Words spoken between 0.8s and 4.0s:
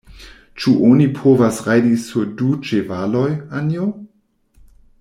oni povas rajdi sur du ĉevaloj, Anjo?